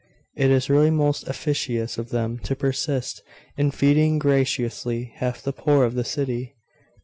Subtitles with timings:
[0.35, 3.21] It is really most officious of them to persist
[3.55, 6.55] in feeding gratuitously half the poor of the city!